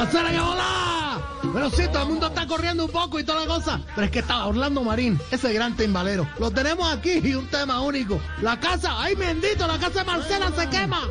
¡Marcela, 0.00 0.30
que 0.30 0.40
hola! 0.40 1.20
Pero 1.52 1.68
sí, 1.68 1.82
todo 1.92 2.04
el 2.04 2.08
mundo 2.08 2.28
está 2.28 2.46
corriendo 2.46 2.86
un 2.86 2.90
poco 2.90 3.20
y 3.20 3.24
toda 3.24 3.40
la 3.40 3.46
cosa. 3.46 3.82
Pero 3.94 4.06
es 4.06 4.10
que 4.10 4.20
estaba 4.20 4.46
Orlando 4.46 4.82
Marín, 4.82 5.20
ese 5.30 5.52
gran 5.52 5.76
timbalero. 5.76 6.26
Lo 6.38 6.50
tenemos 6.50 6.90
aquí 6.90 7.20
y 7.22 7.34
un 7.34 7.46
tema 7.48 7.82
único. 7.82 8.18
La 8.40 8.58
casa, 8.58 8.94
¡ay 8.98 9.14
bendito! 9.14 9.66
La 9.66 9.78
casa 9.78 9.98
de 9.98 10.04
Marcela 10.06 10.50
se 10.56 10.70
quema. 10.70 11.02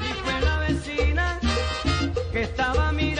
Y 0.00 0.14
fue 0.22 0.40
la 0.42 0.58
vecina 0.60 1.40
que 2.30 2.42
estaba 2.42 2.92
mirando 2.92 3.15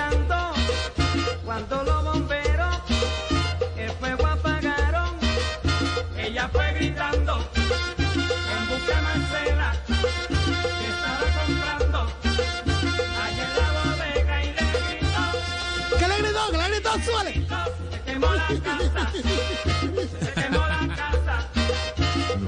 se 19.23 20.33
quemó 20.43 20.59
la 20.67 20.97
casa, 20.97 21.49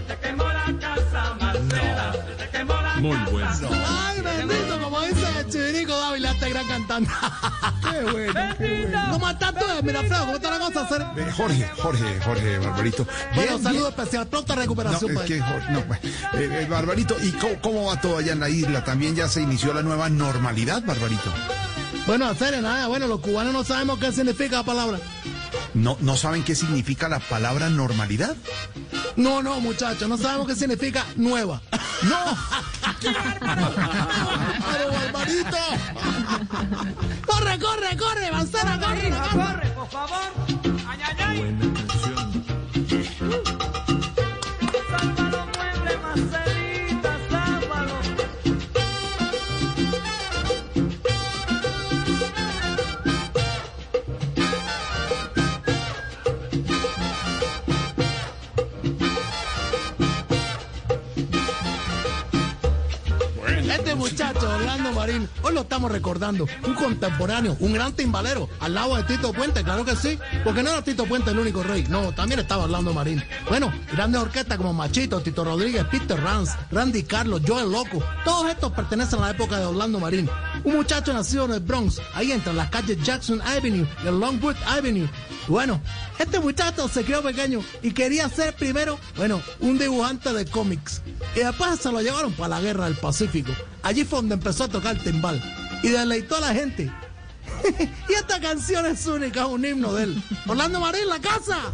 se 0.08 0.16
quemó 0.18 0.44
la 0.44 0.78
casa, 0.80 1.34
Marcela, 1.40 2.12
se 2.38 2.48
quemó 2.50 2.74
la 2.74 2.94
Muy 2.96 3.16
casa. 3.16 3.30
bueno. 3.68 3.84
¡Ay, 3.88 4.20
bendito! 4.20 4.80
Como 4.82 5.00
dice 5.02 5.26
el 5.40 5.48
Chivirico 5.50 5.96
Dávila, 5.98 6.30
este 6.32 6.50
gran 6.50 6.66
cantante. 6.68 7.10
¡Qué 7.90 8.02
bueno! 8.10 9.12
¿Cómo 9.12 9.30
estás 9.30 9.54
tú, 9.54 9.64
Miraflor? 9.84 10.20
¿Cómo 10.20 10.34
está 10.34 10.50
la 10.50 10.58
cosa? 10.58 10.80
Hacer? 10.82 11.02
Eh, 11.16 11.32
Jorge, 11.36 11.70
Jorge, 11.82 12.20
Jorge, 12.24 12.58
Barbarito. 12.58 13.04
Bueno, 13.34 13.50
Bien, 13.52 13.62
saludo 13.62 13.88
bien. 13.88 13.94
especial. 14.00 14.26
Pronta 14.28 14.54
No, 14.54 14.60
recuperación. 14.62 15.10
es 15.10 15.16
pues. 15.16 15.26
que, 15.26 15.40
Jorge, 15.40 15.72
no, 15.72 15.80
pues, 15.82 16.00
eh, 16.04 16.10
eh, 16.34 16.66
Barbarito, 16.68 17.16
¿y 17.22 17.30
cómo, 17.32 17.54
cómo 17.60 17.84
va 17.86 18.00
todo 18.00 18.18
allá 18.18 18.32
en 18.32 18.40
la 18.40 18.48
isla? 18.48 18.84
¿También 18.84 19.14
ya 19.16 19.28
se 19.28 19.40
inició 19.42 19.72
la 19.74 19.82
nueva 19.82 20.08
normalidad, 20.08 20.82
Barbarito? 20.84 21.32
Bueno, 22.06 22.26
hacer 22.26 22.60
nada. 22.62 22.86
Bueno, 22.86 23.06
los 23.06 23.20
cubanos 23.20 23.52
no 23.52 23.64
sabemos 23.64 23.98
qué 23.98 24.10
significa 24.12 24.56
la 24.58 24.62
palabra. 24.64 24.98
¿No, 25.74 25.96
¿No 26.00 26.16
saben 26.16 26.44
qué 26.44 26.54
significa 26.54 27.08
la 27.08 27.18
palabra 27.18 27.68
normalidad? 27.68 28.36
No, 29.16 29.42
no, 29.42 29.60
muchachos, 29.60 30.08
no 30.08 30.16
sabemos 30.16 30.46
qué 30.46 30.54
significa 30.54 31.04
nueva. 31.16 31.60
¡No! 32.02 32.36
¡Pero, 33.00 34.92
Barbarito! 34.92 35.56
¡Corre, 37.26 37.58
corre, 37.58 37.96
corre! 37.96 38.28
Hija, 38.28 39.28
corre! 39.30 39.44
corre, 39.44 39.70
por 39.70 39.88
favor. 39.90 40.57
Muchacho, 63.98 64.48
Orlando 64.48 64.92
Marín, 64.92 65.28
hoy 65.42 65.52
lo 65.52 65.62
estamos 65.62 65.90
recordando. 65.90 66.46
Un 66.66 66.74
contemporáneo, 66.74 67.56
un 67.60 67.72
gran 67.72 67.92
timbalero, 67.92 68.48
al 68.60 68.74
lado 68.74 68.96
de 68.96 69.02
Tito 69.02 69.32
Puente, 69.32 69.64
claro 69.64 69.84
que 69.84 69.96
sí. 69.96 70.18
Porque 70.44 70.62
no 70.62 70.70
era 70.70 70.82
Tito 70.82 71.04
Puente 71.04 71.32
el 71.32 71.38
único 71.38 71.62
rey, 71.62 71.84
no, 71.88 72.12
también 72.12 72.40
estaba 72.40 72.64
Orlando 72.64 72.94
Marín. 72.94 73.22
Bueno, 73.48 73.72
grandes 73.92 74.22
orquestas 74.22 74.56
como 74.56 74.72
Machito, 74.72 75.20
Tito 75.20 75.44
Rodríguez, 75.44 75.84
Peter 75.90 76.18
Rance, 76.18 76.56
Randy 76.70 77.02
Carlos, 77.02 77.42
Joel 77.46 77.70
Loco, 77.70 78.02
todos 78.24 78.48
estos 78.48 78.72
pertenecen 78.72 79.18
a 79.18 79.26
la 79.26 79.30
época 79.32 79.58
de 79.58 79.66
Orlando 79.66 79.98
Marín. 79.98 80.30
Un 80.64 80.76
muchacho 80.76 81.12
nacido 81.12 81.46
en 81.46 81.52
el 81.52 81.60
Bronx, 81.60 82.00
ahí 82.14 82.32
entre 82.32 82.52
las 82.52 82.70
calles 82.70 83.02
Jackson 83.02 83.42
Avenue 83.42 83.86
y 84.04 84.06
el 84.06 84.18
Longwood 84.18 84.56
Avenue. 84.66 85.08
Bueno, 85.48 85.80
este 86.18 86.38
muchacho 86.40 86.88
se 86.88 87.04
crió 87.04 87.22
pequeño 87.22 87.62
y 87.82 87.92
quería 87.92 88.28
ser 88.28 88.54
primero, 88.54 88.98
bueno, 89.16 89.40
un 89.60 89.78
dibujante 89.78 90.32
de 90.32 90.44
cómics. 90.44 91.02
Y 91.34 91.40
después 91.40 91.80
se 91.80 91.90
lo 91.90 92.00
llevaron 92.00 92.32
para 92.32 92.48
la 92.56 92.60
guerra 92.60 92.84
del 92.84 92.96
Pacífico. 92.96 93.52
Allí 93.82 94.04
fue 94.04 94.18
donde 94.18 94.34
empezó 94.34 94.64
a 94.64 94.68
tocar 94.68 94.96
timbal. 94.98 95.40
Y 95.82 95.88
deleitó 95.88 96.36
a 96.36 96.40
la 96.40 96.54
gente. 96.54 96.90
y 98.08 98.12
esta 98.12 98.40
canción 98.40 98.86
es 98.86 99.06
única, 99.06 99.42
es 99.42 99.48
un 99.48 99.64
himno 99.64 99.92
de 99.94 100.04
él. 100.04 100.22
Orlando 100.46 100.80
Marín, 100.80 101.08
la 101.08 101.20
casa. 101.20 101.72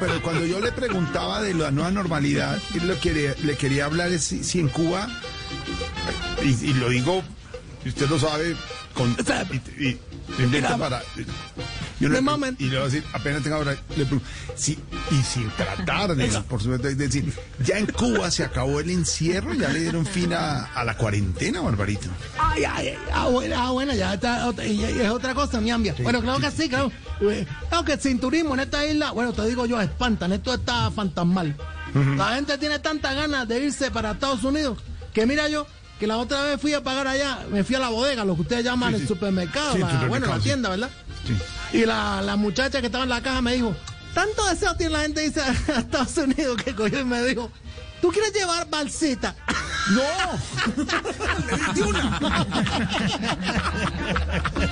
Pero 0.00 0.20
cuando 0.22 0.44
yo 0.46 0.60
le 0.60 0.72
preguntaba 0.72 1.40
de 1.40 1.54
la 1.54 1.70
nueva 1.70 1.90
normalidad, 1.90 2.58
él 2.74 2.88
lo 2.88 2.98
quería- 2.98 3.34
le 3.42 3.56
quería 3.56 3.84
hablar 3.84 4.10
es 4.10 4.24
si, 4.24 4.42
si 4.44 4.58
en 4.60 4.68
Cuba, 4.68 5.08
y, 6.42 6.48
y 6.70 6.74
lo 6.74 6.88
digo, 6.88 7.22
usted 7.86 8.08
lo 8.08 8.18
sabe, 8.18 8.56
con, 8.94 9.14
y, 9.78 9.86
y- 9.88 10.00
para... 10.78 11.02
Yo 12.00 12.08
le, 12.08 12.18
y 12.58 12.64
le 12.64 12.70
voy 12.70 12.78
a 12.78 12.84
decir, 12.84 13.04
apenas 13.12 13.42
tenga 13.42 13.56
ahora, 13.56 13.76
le 13.96 14.04
y 14.04 15.22
sin 15.22 15.50
tratar 15.50 16.14
de, 16.16 16.26
por 16.48 16.60
supuesto, 16.62 16.88
de 16.88 16.94
decir, 16.94 17.32
ya 17.64 17.78
en 17.78 17.86
Cuba 17.86 18.30
se 18.30 18.42
acabó 18.44 18.80
el 18.80 18.90
encierro, 18.90 19.52
ya 19.54 19.68
le 19.68 19.80
dieron 19.80 20.06
fin 20.06 20.32
a, 20.32 20.64
a 20.74 20.84
la 20.84 20.96
cuarentena, 20.96 21.60
Barbarito. 21.60 22.08
Ay, 22.38 22.64
ay, 22.64 22.88
ay, 22.88 22.98
ah, 23.12 23.26
bueno, 23.28 23.54
ah, 23.58 23.70
bueno, 23.70 23.94
ya 23.94 24.14
está, 24.14 24.50
es 24.62 25.10
otra 25.10 25.34
cosa, 25.34 25.60
mi 25.60 25.70
ambia. 25.70 25.94
Bueno, 26.02 26.20
claro 26.22 26.38
que 26.40 26.50
sí, 26.50 26.68
claro. 26.68 26.90
Eh, 27.20 27.46
Claro 27.68 27.84
que 27.84 27.98
sin 27.98 28.18
turismo 28.18 28.54
en 28.54 28.60
esta 28.60 28.84
isla, 28.86 29.10
bueno, 29.12 29.32
te 29.32 29.44
digo 29.46 29.66
yo, 29.66 29.80
espantan, 29.80 30.32
esto 30.32 30.54
está 30.54 30.90
fantasmal. 30.90 31.54
La 32.16 32.36
gente 32.36 32.56
tiene 32.56 32.78
tanta 32.78 33.12
ganas 33.12 33.46
de 33.48 33.64
irse 33.66 33.90
para 33.90 34.12
Estados 34.12 34.42
Unidos 34.44 34.78
que 35.12 35.26
mira 35.26 35.48
yo, 35.48 35.66
que 35.98 36.06
la 36.06 36.16
otra 36.18 36.42
vez 36.44 36.60
fui 36.60 36.72
a 36.72 36.82
pagar 36.82 37.06
allá, 37.08 37.40
me 37.50 37.62
fui 37.64 37.74
a 37.76 37.78
la 37.80 37.88
bodega, 37.90 38.24
lo 38.24 38.34
que 38.36 38.42
ustedes 38.42 38.64
llaman 38.64 38.90
Sí, 38.90 38.94
el 38.94 39.00
sí. 39.02 39.08
supermercado, 39.08 39.72
Sí, 39.74 39.78
la- 39.80 39.86
bueno, 39.86 39.98
supermercado, 40.04 40.32
la 40.36 40.38
sí. 40.38 40.44
tienda, 40.44 40.68
¿verdad? 40.70 40.90
Sí. 41.70 41.78
Y 41.78 41.86
la, 41.86 42.20
la 42.22 42.36
muchacha 42.36 42.80
que 42.80 42.86
estaba 42.86 43.04
en 43.04 43.10
la 43.10 43.20
caja 43.22 43.40
me 43.42 43.54
dijo, 43.54 43.74
tanto 44.14 44.44
deseo 44.46 44.74
tiene 44.76 44.92
la 44.94 45.00
gente 45.00 45.20
a 45.74 45.78
Estados 45.78 46.16
Unidos 46.16 46.62
que 46.62 46.74
cogió 46.74 47.00
y 47.00 47.04
me 47.04 47.22
dijo, 47.24 47.50
¿tú 48.00 48.08
quieres 48.10 48.32
llevar 48.32 48.68
balsita? 48.68 49.34
¡No! 49.90 50.02
¡Le 51.46 51.72
di 51.74 51.80
una! 51.80 52.46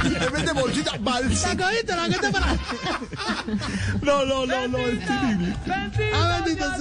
En 0.04 0.32
vez 0.32 0.44
de 0.46 0.52
bolsita, 0.52 0.92
¿La 0.92 0.98
balsa. 0.98 1.56
cogiste? 1.56 1.96
¿La 1.96 2.08
que 2.08 2.18
te 2.18 2.30
para? 2.30 2.56
No, 4.02 4.24
no, 4.24 4.46
no, 4.46 4.68
no, 4.68 4.78
es 4.78 5.04
terrible. 5.06 5.56
Bendito 5.66 6.02
Ah, 6.14 6.40
bendito 6.44 6.64
cómo 6.64 6.78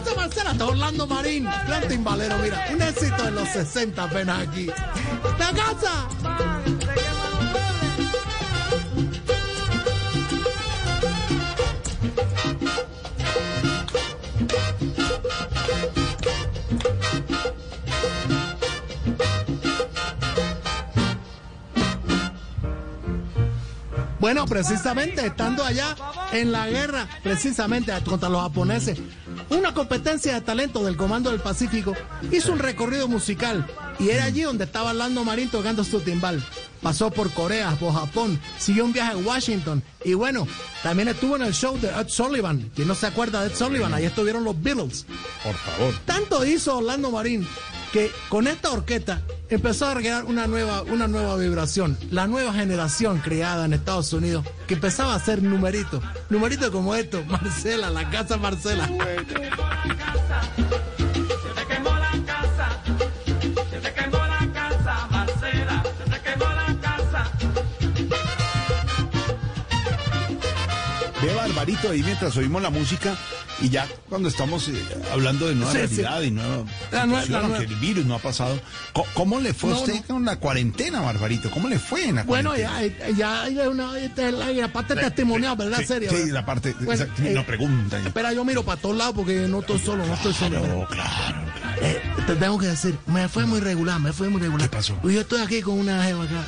casa, 0.00 0.14
Marcela. 0.16 0.52
Está 0.52 0.66
Orlando 0.66 1.06
Marín, 1.06 1.44
gran 1.66 1.88
timbalero, 1.88 2.38
mira. 2.38 2.66
Un 2.72 2.82
éxito 2.82 3.28
en 3.28 3.34
los 3.34 3.48
60 3.48 4.02
apenas 4.02 4.48
aquí. 4.48 4.66
¡La 5.38 5.52
casa! 5.52 6.08
Bueno, 24.20 24.44
precisamente 24.44 25.26
estando 25.26 25.64
allá 25.64 25.96
en 26.32 26.52
la 26.52 26.68
guerra, 26.68 27.08
precisamente 27.22 27.92
contra 28.04 28.28
los 28.28 28.42
japoneses, 28.42 28.98
una 29.50 29.74
competencia 29.74 30.34
de 30.34 30.40
talento 30.40 30.84
del 30.84 30.96
Comando 30.96 31.30
del 31.30 31.40
Pacífico 31.40 31.94
hizo 32.30 32.52
un 32.52 32.58
recorrido 32.58 33.08
musical 33.08 33.66
y 33.98 34.10
era 34.10 34.24
allí 34.24 34.42
donde 34.42 34.64
estaba 34.64 34.90
Orlando 34.90 35.24
Marín 35.24 35.50
tocando 35.50 35.84
su 35.84 36.00
timbal. 36.00 36.42
Pasó 36.80 37.10
por 37.10 37.30
Corea, 37.32 37.76
por 37.78 37.92
Japón, 37.92 38.40
siguió 38.58 38.84
un 38.84 38.92
viaje 38.92 39.12
a 39.12 39.16
Washington 39.18 39.82
y 40.04 40.14
bueno, 40.14 40.46
también 40.82 41.08
estuvo 41.08 41.36
en 41.36 41.42
el 41.42 41.52
show 41.52 41.78
de 41.78 41.88
Ed 41.88 42.08
Sullivan. 42.08 42.70
¿Quién 42.74 42.88
no 42.88 42.94
se 42.94 43.06
acuerda 43.06 43.42
de 43.42 43.48
Ed 43.48 43.56
Sullivan? 43.56 43.92
Ahí 43.92 44.06
estuvieron 44.06 44.44
los 44.44 44.60
Beatles. 44.60 45.04
Por 45.44 45.54
favor. 45.54 45.94
Tanto 46.06 46.44
hizo 46.44 46.78
Orlando 46.78 47.10
Marín 47.10 47.46
que 47.92 48.10
con 48.28 48.46
esta 48.46 48.70
orquesta 48.70 49.20
empezó 49.50 49.86
a 49.86 49.94
crear 49.94 50.24
una 50.24 50.46
nueva, 50.46 50.82
una 50.82 51.08
nueva 51.08 51.36
vibración, 51.36 51.98
la 52.10 52.26
nueva 52.26 52.52
generación 52.52 53.18
creada 53.18 53.64
en 53.64 53.72
Estados 53.72 54.12
Unidos, 54.12 54.44
que 54.66 54.74
empezaba 54.74 55.12
a 55.12 55.16
hacer 55.16 55.42
numeritos, 55.42 56.02
numeritos 56.28 56.70
como 56.70 56.94
estos, 56.94 57.26
Marcela, 57.28 57.90
la 57.90 58.08
casa 58.10 58.36
Marcela. 58.36 58.86
Se 58.86 58.92
te 58.94 59.24
quemó 59.24 59.62
la 59.66 59.94
casa, 59.98 60.40
se 63.70 63.80
te 63.80 63.92
quemó 63.94 64.18
la 64.18 64.52
casa, 64.52 65.08
Marcela, 65.10 65.82
se 65.98 66.10
te 66.10 66.20
quemó 66.22 66.44
la 66.44 66.80
casa. 66.80 67.30
Ve, 71.22 71.34
Barbarito. 71.34 71.54
Barbarito, 71.54 71.90
ahí 71.90 72.02
mientras 72.02 72.36
oímos 72.36 72.62
la 72.62 72.70
música 72.70 73.16
y 73.60 73.68
ya 73.68 73.86
cuando 74.08 74.28
estamos 74.28 74.68
eh, 74.68 74.74
hablando 75.12 75.46
de 75.48 75.54
nueva 75.54 75.72
Sí, 75.72 75.78
sí. 75.88 76.02
realidad 76.02 76.22
y 76.22 76.30
nueva 76.30 76.64
La 76.90 77.04
nue- 77.06 77.20
situación, 77.22 77.32
la 77.32 77.38
aunque 77.40 77.58
nue- 77.68 77.70
el 77.72 77.76
virus 77.76 78.06
no 78.06 78.14
ha 78.14 78.18
pasado, 78.18 78.58
¿cómo, 78.92 79.06
cómo 79.14 79.40
le 79.40 79.52
fue 79.54 79.70
a 79.70 79.74
No, 79.74 79.80
usted 79.80 79.94
no. 79.94 80.02
con 80.06 80.24
la 80.24 80.36
cuarentena, 80.36 81.00
Barbarito? 81.00 81.50
¿Cómo 81.50 81.68
le 81.68 81.78
fue 81.78 82.04
en 82.08 82.16
la 82.16 82.22
Bueno, 82.24 82.50
cuarentena? 82.50 83.08
ya, 83.10 83.16
ya 83.16 83.42
hay 83.42 83.56
una 83.68 83.98
esta- 83.98 84.30
la, 84.30 84.50
la 84.52 84.72
parte 84.72 84.94
testimonial, 84.96 85.56
¿verdad? 85.56 85.78
Sí, 85.78 85.86
Seria. 85.86 86.10
sí, 86.10 86.30
la 86.30 86.44
parte, 86.46 86.74
Bueno, 86.80 86.92
exacto, 87.02 87.22
eh, 87.22 87.32
no 87.34 87.44
preguntan. 87.44 88.06
Espera, 88.06 88.32
yo 88.32 88.44
miro 88.44 88.64
para 88.64 88.80
todos 88.80 88.96
lados 88.96 89.14
porque 89.16 89.46
no 89.48 89.60
estoy 89.60 89.78
solo, 89.78 90.06
no 90.06 90.14
estoy 90.14 90.34
solo. 90.34 90.60
No, 90.66 90.86
claro. 90.86 91.50
Eh, 91.82 92.00
te 92.26 92.36
tengo 92.36 92.58
que 92.58 92.66
decir, 92.66 92.96
me 93.06 93.28
fue 93.28 93.46
muy 93.46 93.60
regular, 93.60 93.98
me 94.00 94.12
fue 94.12 94.28
muy 94.28 94.40
regular. 94.40 94.68
¿Qué 94.68 94.76
pasó? 94.76 94.96
Pues 95.00 95.14
yo 95.14 95.22
estoy 95.22 95.40
aquí 95.42 95.62
con 95.62 95.78
una 95.78 96.02
jeva 96.04 96.24
acá, 96.24 96.44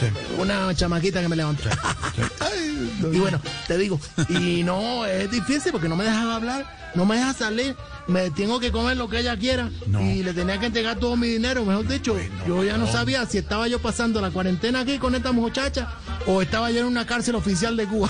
Sí. 0.00 0.06
una 0.38 0.74
chamaquita 0.74 1.20
que 1.20 1.28
me 1.28 1.36
levantó. 1.36 1.68
Ay, 2.40 2.98
no, 3.00 3.12
Y 3.12 3.18
bueno, 3.20 3.40
te 3.66 3.78
digo, 3.78 4.00
y 4.28 4.62
no, 4.64 5.04
es 5.06 5.30
difícil 5.30 5.72
porque 5.72 5.88
no 5.88 5.96
me 5.96 6.04
dejaba 6.04 6.36
hablar, 6.36 6.90
no 6.94 7.04
me 7.06 7.16
deja 7.16 7.32
salir, 7.32 7.76
me 8.08 8.30
tengo 8.30 8.58
que 8.60 8.72
comer 8.72 8.96
lo 8.96 9.08
que 9.08 9.20
ella 9.20 9.36
quiera 9.36 9.70
No. 9.86 10.00
y 10.00 10.22
le 10.22 10.32
tenía 10.32 10.58
que 10.58 10.66
entregar 10.66 10.96
todo 10.98 11.16
mi 11.16 11.28
dinero, 11.28 11.64
mejor 11.64 11.86
dicho, 11.86 12.16
yo 12.46 12.64
ya 12.64 12.76
no 12.76 12.86
sabía 12.90 13.24
si 13.26 13.38
estaba 13.38 13.68
yo 13.68 13.80
pasando 13.80 14.20
la 14.20 14.30
cuarentena 14.30 14.80
aquí 14.80 14.98
con 14.98 15.14
esta 15.14 15.32
muchacha 15.32 15.92
o 16.26 16.42
estaba 16.42 16.70
yo 16.70 16.80
en 16.80 16.86
una 16.86 17.06
cárcel 17.06 17.34
oficial 17.36 17.76
de 17.76 17.86
Cuba. 17.86 18.08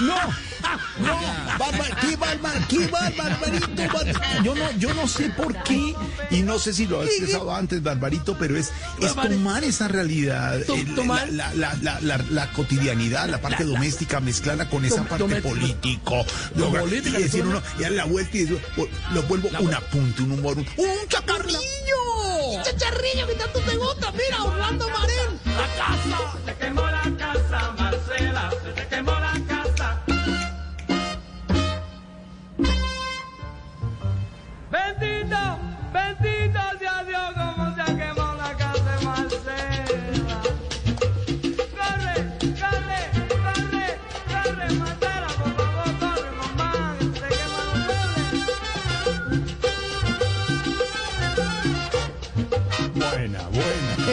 No, 0.00 0.14
no, 0.98 1.18
qué, 2.00 2.16
barba- 2.16 2.66
qué 2.68 2.86
bar- 2.88 3.14
barbarito, 3.16 3.68
bar- 3.92 4.42
yo 4.42 4.54
no, 4.54 4.70
yo 4.78 4.94
no 4.94 5.06
sé 5.08 5.30
por 5.30 5.54
qué 5.64 5.94
y 6.30 6.42
no 6.42 6.58
sé 6.58 6.72
si 6.72 6.86
lo 6.86 7.00
has 7.00 7.06
expresado 7.08 7.54
antes, 7.54 7.82
barbarito, 7.82 8.36
pero 8.38 8.56
es, 8.56 8.70
es 9.00 9.14
tomar 9.14 9.64
esa 9.64 9.88
realidad, 9.88 10.56
el- 10.56 10.94
tomar- 10.94 11.30
la, 11.32 11.52
la, 11.54 11.74
la, 11.82 12.00
la, 12.00 12.18
la- 12.30 12.50
cotidianidad, 12.52 13.28
la 13.28 13.40
parte 13.40 13.64
doméstica, 13.64 14.20
mezclarla 14.20 14.68
con 14.68 14.84
esa 14.84 15.02
parte 15.04 15.40
político, 15.42 16.24
Lo 16.56 16.70
política, 16.72 17.18
y 17.18 17.22
decir 17.24 17.44
uno, 17.46 17.62
y 17.78 17.82
darle 17.82 17.96
la 17.96 18.04
vuelta 18.04 18.36
y 18.36 18.40
decir, 18.44 18.60
lo 19.12 19.22
vuelvo 19.24 19.48
un 19.60 19.74
apunte, 19.74 20.22
un 20.22 20.32
humor, 20.32 20.58
un, 20.58 20.66
un 20.76 21.08
chacarrillo. 21.08 21.60
¡Chacharrillo 22.64 23.26
que 23.26 23.34
tanto 23.34 23.60
te 23.60 23.76
gusta! 23.76 24.12
¡Mira, 24.12 24.42
Orlando 24.44 24.88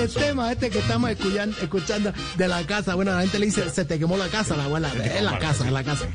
El 0.02 0.14
tema 0.14 0.52
este 0.52 0.70
que 0.70 0.80
estamos 0.80 1.10
escuchan- 1.12 1.56
escuchando 1.62 2.12
de 2.38 2.48
la 2.48 2.66
casa, 2.66 2.96
bueno, 2.96 3.12
la 3.14 3.22
gente 3.22 3.38
le 3.40 3.46
dice, 3.48 3.70
se 3.70 3.86
te 3.86 4.00
quemó 4.00 4.18
la 4.18 4.28
casa, 4.30 4.56
la 4.56 4.64
abuela, 4.66 4.92
es 5.04 5.22
la 5.24 5.38
casa, 5.40 5.66
es 5.66 5.72
la 5.72 5.84
casa. 5.84 6.06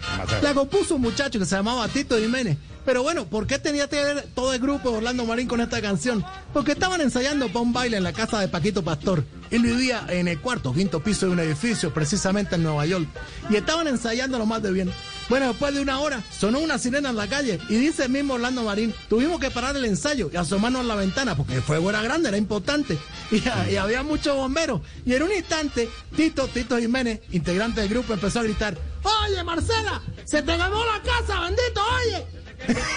La 0.42 0.54
compuso 0.54 0.96
un 0.96 1.02
muchacho 1.02 1.38
que 1.38 1.44
se 1.44 1.54
llamaba 1.56 1.86
Tito 1.88 2.18
Jiménez. 2.18 2.56
Pero 2.84 3.02
bueno, 3.02 3.26
¿por 3.26 3.46
qué 3.48 3.58
tenía 3.58 3.88
que 3.88 3.96
ver 3.96 4.26
todo 4.34 4.52
el 4.54 4.60
grupo 4.60 4.90
de 4.90 4.98
Orlando 4.98 5.24
Marín 5.24 5.48
con 5.48 5.60
esta 5.60 5.80
canción? 5.82 6.24
Porque 6.52 6.72
estaban 6.72 7.00
ensayando 7.00 7.48
para 7.48 7.60
un 7.60 7.72
baile 7.72 7.96
en 7.96 8.04
la 8.04 8.12
casa 8.12 8.38
de 8.40 8.46
Paquito 8.48 8.84
Pastor. 8.84 9.24
Él 9.50 9.62
vivía 9.62 10.04
en 10.08 10.28
el 10.28 10.40
cuarto, 10.40 10.72
quinto 10.72 11.00
piso 11.00 11.26
de 11.26 11.32
un 11.32 11.40
edificio, 11.40 11.92
precisamente 11.92 12.54
en 12.54 12.62
Nueva 12.62 12.86
York. 12.86 13.06
Y 13.50 13.56
estaban 13.56 13.88
ensayando 13.88 14.38
lo 14.38 14.46
más 14.46 14.62
de 14.62 14.70
bien. 14.70 14.92
Bueno, 15.28 15.48
después 15.48 15.74
de 15.74 15.80
una 15.80 15.98
hora, 16.00 16.22
sonó 16.30 16.60
una 16.60 16.78
sirena 16.78 17.10
en 17.10 17.16
la 17.16 17.26
calle 17.26 17.58
y 17.68 17.76
dice 17.76 18.04
el 18.04 18.10
mismo 18.10 18.34
Orlando 18.34 18.62
Marín, 18.62 18.94
tuvimos 19.08 19.40
que 19.40 19.50
parar 19.50 19.76
el 19.76 19.84
ensayo 19.84 20.30
y 20.32 20.36
asomarnos 20.36 20.82
a 20.82 20.84
la 20.84 20.94
ventana 20.94 21.36
porque 21.36 21.54
el 21.54 21.62
fuego 21.62 21.90
era 21.90 22.00
grande, 22.02 22.28
era 22.28 22.38
importante. 22.38 22.98
Y, 23.28 23.42
y 23.72 23.76
había 23.76 24.04
muchos 24.04 24.36
bomberos. 24.36 24.82
Y 25.04 25.14
en 25.14 25.24
un 25.24 25.32
instante, 25.32 25.88
Tito, 26.14 26.46
Tito 26.46 26.78
Jiménez, 26.78 27.20
integrante 27.32 27.80
del 27.80 27.90
grupo, 27.90 28.12
empezó 28.12 28.38
a 28.38 28.44
gritar, 28.44 28.78
Oye, 29.02 29.42
Marcela, 29.42 30.00
se 30.24 30.42
te 30.42 30.52
quemó 30.52 30.84
la 30.84 31.02
casa, 31.02 31.40
bendito, 31.40 31.80
oye. 31.96 32.26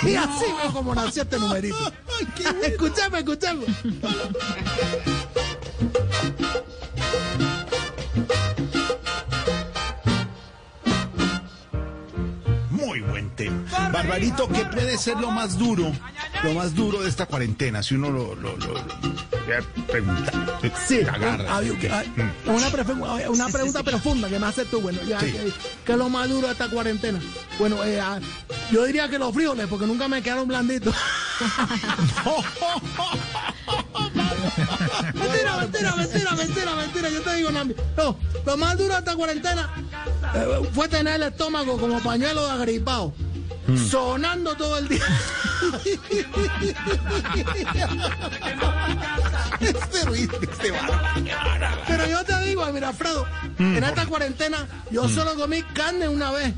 y 0.12 0.16
así 0.16 0.46
fue 0.62 0.74
como 0.74 0.96
nació 0.96 1.24
este 1.24 1.38
numerito. 1.40 1.92
escuchemos, 2.64 3.20
escuchemos. 3.20 3.66
Buen 13.10 13.30
tema. 13.36 13.64
Barbarito, 13.92 14.48
¿qué 14.50 14.66
puede 14.66 14.98
ser 14.98 15.18
lo 15.20 15.32
más 15.32 15.58
duro? 15.58 15.92
Lo 16.44 16.54
más 16.54 16.74
duro 16.76 17.02
de 17.02 17.10
esta 17.10 17.26
cuarentena, 17.26 17.84
si 17.84 17.96
uno 17.96 18.10
lo, 18.10 18.36
lo, 18.36 18.56
lo, 18.58 18.68
lo- 18.68 18.84
voy 19.46 19.54
a 19.58 19.62
preguntar. 19.92 20.60
Sí, 20.88 21.02
Agarra. 21.02 21.58
hay- 21.58 21.70
Ok. 21.72 21.84
hay- 21.92 22.12
una, 22.46 23.48
pregunta 23.50 23.84
profunda 23.84 24.30
que 24.30 24.40
me 24.40 24.46
haces 24.48 24.70
tú. 24.70 24.80
Bueno, 24.82 25.00
ya, 25.08 25.20
Sí. 25.20 25.32
que- 25.32 25.52
¿qué 25.86 25.92
es 25.94 25.98
lo 25.98 26.10
más 26.10 26.30
duro 26.30 26.48
de 26.48 26.54
esta 26.54 26.70
cuarentena? 26.70 27.20
Bueno, 27.58 27.84
eh, 27.84 28.00
ah, 28.00 28.20
yo 28.72 28.86
diría 28.86 29.10
que 29.10 29.18
los 29.20 29.34
frijoles, 29.34 29.68
porque 29.68 29.86
nunca 29.88 30.08
me 30.08 30.22
quedaron 30.22 30.48
blanditos. 30.48 30.96
mentira, 35.58 35.96
mentira, 35.96 35.96
mentira, 35.96 36.36
mentira, 36.36 36.76
mentira. 36.76 37.10
Yo 37.10 37.22
te 37.22 37.36
digo, 37.36 37.52
no, 37.52 37.64
no, 37.66 38.18
lo 38.46 38.58
más 38.58 38.78
duro 38.78 38.94
de 38.94 39.00
esta 39.00 39.16
cuarentena 39.16 39.70
eh, 40.36 40.70
fue 40.74 40.88
tener 40.88 41.16
el 41.16 41.24
estómago 41.24 41.78
como 41.78 42.00
pañuelo 42.02 42.46
de 42.46 42.52
agripado. 42.52 43.14
Sonando 43.90 44.56
todo 44.56 44.80
el 44.80 44.88
día. 44.88 45.06
Este 49.60 50.06
ruido, 50.06 50.40
este. 50.42 50.74
Pero 51.88 52.08
yo 52.08 52.24
te 52.24 52.40
digo, 52.46 52.66
mira, 52.74 52.90
Alfredo, 52.90 53.28
en 53.60 53.84
esta 53.84 54.06
cuarentena 54.08 54.68
yo 54.90 55.08
solo 55.08 55.36
comí 55.36 55.62
carne 55.62 56.08
una 56.08 56.32
vez. 56.32 56.54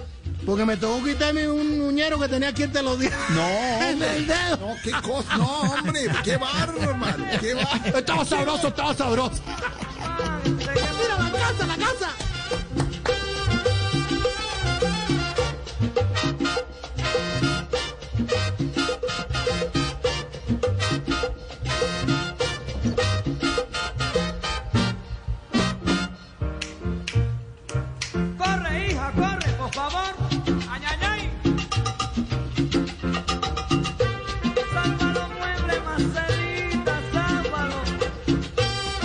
Porque 0.45 0.65
me 0.65 0.75
tocó 0.75 1.03
quitarme 1.03 1.47
un 1.47 1.81
uñero 1.81 2.19
que 2.19 2.27
tenía 2.27 2.49
aquí 2.49 2.63
entre 2.63 2.81
los 2.81 2.99
dientes. 2.99 3.19
No, 3.29 3.47
en 3.83 4.01
el 4.01 4.27
dedo. 4.27 4.57
No, 4.57 4.75
qué 4.83 4.91
cosa. 4.91 5.37
No, 5.37 5.61
hombre, 5.61 6.07
qué 6.23 6.37
bárbaro, 6.37 6.81
hermano. 6.81 7.25
Qué 7.39 7.53
bárbaro. 7.53 7.97
Estaba 7.97 8.25
sabroso, 8.25 8.67
estaba 8.69 8.93
sabroso. 8.95 9.41
Mira, 10.45 11.17
la 11.19 11.31
casa, 11.31 11.67
la 11.67 11.77
casa. 11.77 12.09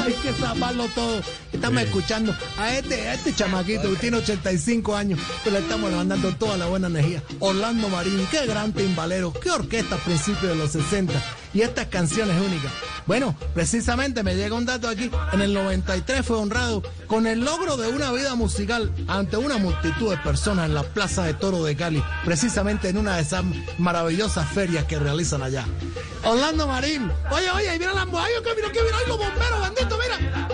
Hay 0.07 0.13
que 0.13 0.33
salvarlo 0.35 0.87
todo. 0.95 1.21
Estamos 1.67 1.83
escuchando 1.83 2.37
a 2.59 2.77
este, 2.77 3.09
a 3.09 3.15
este 3.15 3.35
chamaquito 3.35 3.91
que 3.91 3.97
tiene 3.97 4.19
85 4.19 4.95
años, 4.95 5.19
pero 5.43 5.57
le 5.57 5.63
estamos 5.65 5.91
mandando 5.91 6.33
toda 6.37 6.57
la 6.57 6.67
buena 6.67 6.87
energía. 6.87 7.25
Orlando 7.41 7.89
Marín, 7.89 8.25
qué 8.31 8.47
gran 8.47 8.73
timbalero, 8.73 9.33
qué 9.33 9.51
orquesta 9.51 9.97
a 9.97 9.99
principios 9.99 10.53
de 10.53 10.55
los 10.55 10.71
60 10.71 11.13
y 11.55 11.63
estas 11.63 11.87
canciones 11.87 12.41
únicas. 12.41 12.71
Bueno, 13.05 13.37
precisamente 13.53 14.23
me 14.23 14.37
llega 14.37 14.55
un 14.55 14.65
dato 14.65 14.89
aquí. 14.89 15.11
En 15.33 15.41
el 15.41 15.55
93 15.55 16.25
fue 16.25 16.37
honrado 16.37 16.85
con 17.09 17.27
el 17.27 17.41
logro 17.41 17.77
de 17.77 17.89
una 17.89 18.13
vida 18.13 18.37
musical 18.37 18.93
ante 19.09 19.37
una 19.37 19.59
multitud 19.59 20.11
de 20.11 20.19
personas 20.19 20.67
en 20.67 20.75
la 20.75 20.85
Plaza 20.85 21.25
de 21.25 21.35
Toro 21.35 21.65
de 21.65 21.75
Cali, 21.75 22.01
precisamente 22.25 22.91
en 22.91 22.99
una 22.99 23.17
de 23.17 23.23
esas 23.23 23.43
maravillosas 23.79 24.49
ferias 24.51 24.85
que 24.85 25.01
realizan 25.01 25.43
allá. 25.43 25.65
Orlando 26.23 26.69
Marín, 26.69 27.11
oye, 27.33 27.51
oye, 27.51 27.79
mira 27.79 27.93
la 27.93 28.03
ay, 28.03 28.33
que 28.45 28.55
mira, 28.55 28.71
que 28.71 28.83
mira, 28.83 28.99
ahí 28.99 29.05
los 29.09 29.19
bomberos, 29.19 29.61
bendito, 29.63 29.99
mira. 29.99 30.46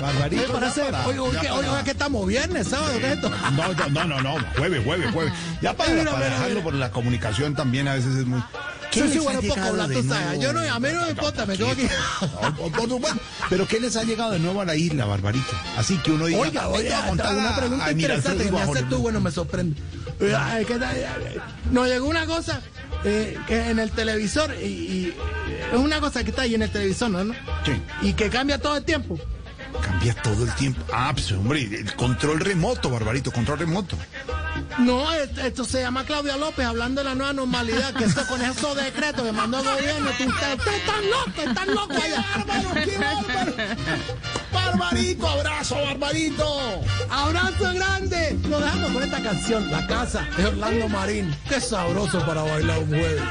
Barbarito. 0.00 0.52
Oye, 1.06 1.18
oye, 1.18 1.32
ya 1.66 1.84
que- 1.84 1.90
estamos 1.90 2.26
viernes, 2.26 2.68
sábado, 2.68 2.92
¿qué 2.98 3.06
es 3.06 3.14
esto? 3.14 3.30
No, 3.90 4.04
no, 4.04 4.04
no, 4.04 4.20
no, 4.20 4.36
jueves, 4.56 4.84
jueves, 4.84 5.10
jueves. 5.12 5.32
Ya 5.62 5.72
para, 5.76 6.04
para 6.04 6.26
dejarlo 6.26 6.62
por 6.62 6.74
la 6.74 6.90
comunicación 6.90 7.54
también 7.54 7.88
a 7.88 7.94
veces 7.94 8.14
es 8.16 8.26
muy... 8.26 8.42
¿Qué 8.96 9.02
Sí, 9.02 9.08
sí, 9.08 9.14
les 9.16 9.24
bueno, 9.24 9.40
poco? 9.48 9.60
Yo 10.40 10.52
no, 10.52 10.60
a 10.60 10.80
mí 10.80 10.88
no 10.92 11.02
me 11.02 11.10
importa, 11.10 11.46
me 11.46 11.56
por- 11.56 12.72
por 12.72 12.88
supuesto. 12.88 13.20
Pero 13.50 13.66
¿qué 13.68 13.80
les 13.80 13.96
ha 13.96 14.04
llegado 14.04 14.32
de 14.32 14.38
nuevo 14.38 14.60
a 14.60 14.64
la 14.64 14.74
isla, 14.74 15.04
Barbarito? 15.04 15.52
Así 15.76 15.98
que 15.98 16.12
uno 16.12 16.26
diga... 16.26 16.40
Oiga, 16.40 16.68
"Vengo 16.68 16.94
a 16.96 17.06
contar 17.08 17.34
una 17.36 17.56
pregunta 17.56 17.84
interesante 17.92 18.44
que 18.44 18.50
me 18.52 18.60
haces 18.62 18.88
tú, 18.88 18.98
bueno, 18.98 19.20
me 19.20 19.30
sorprende. 19.30 19.80
Nos 21.70 21.88
llegó 21.88 22.06
una 22.08 22.26
cosa 22.26 22.60
eh, 23.04 23.36
que 23.46 23.70
en 23.70 23.78
el 23.78 23.90
televisor 23.90 24.54
y, 24.62 24.64
y 24.66 25.14
es 25.72 25.78
una 25.78 26.00
cosa 26.00 26.24
que 26.24 26.30
está 26.30 26.42
ahí 26.42 26.54
en 26.54 26.62
el 26.62 26.70
televisor, 26.70 27.10
¿no? 27.10 27.34
Sí. 27.64 27.72
Y 28.02 28.12
que 28.14 28.30
cambia 28.30 28.58
todo 28.58 28.76
el 28.76 28.84
tiempo. 28.84 29.18
Cambia 29.82 30.14
todo 30.22 30.44
el 30.44 30.54
tiempo. 30.54 30.82
Ah, 30.92 31.10
pues 31.12 31.30
hombre, 31.32 31.62
el 31.62 31.94
control 31.96 32.40
remoto, 32.40 32.88
Barbarito, 32.88 33.30
control 33.30 33.58
remoto. 33.58 33.96
No, 34.78 35.10
es- 35.12 35.30
esto 35.38 35.64
se 35.64 35.80
llama 35.80 36.04
Claudia 36.04 36.36
López 36.36 36.66
hablando 36.66 37.00
de 37.00 37.08
la 37.08 37.14
nueva 37.14 37.32
normalidad, 37.32 37.94
que 37.94 38.04
esto 38.04 38.26
con 38.28 38.42
esos 38.42 38.76
decretos 38.76 39.24
que 39.24 39.32
mandó 39.32 39.58
el 39.60 39.64
gobierno, 39.64 40.10
tú- 40.18 40.24
están 40.24 41.10
locos, 41.10 41.44
están 41.44 41.74
locos 41.74 41.96
allá. 41.96 42.24
¡Bárbaro, 42.46 42.84
qué 42.84 42.98
bárbaro! 42.98 43.52
¡Barbarito, 44.52 45.28
abrazo, 45.28 45.76
Barbarito! 45.76 46.82
Abrazo 47.10 47.74
grande. 47.74 48.38
Lo 48.48 48.60
dejamos 48.60 48.90
con 48.92 49.02
esta 49.02 49.22
canción, 49.22 49.70
La 49.70 49.86
Casa, 49.86 50.26
de 50.36 50.46
Orlando 50.46 50.88
Marín. 50.88 51.34
Qué 51.48 51.60
sabroso 51.60 52.24
para 52.26 52.42
bailar 52.42 52.78
un 52.80 52.88
jueves. 52.88 53.22